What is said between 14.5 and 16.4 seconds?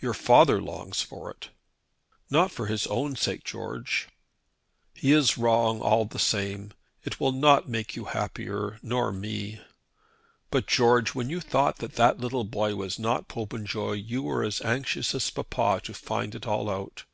anxious as papa to find